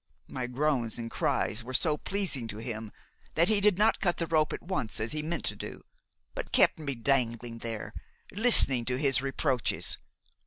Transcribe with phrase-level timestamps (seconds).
[0.27, 2.91] My groans and cries were so pleasing to him
[3.35, 5.83] that he did not cut the rope at once as he meant to do,
[6.33, 7.93] but kept me dangling there,
[8.31, 9.99] listening to his reproaches.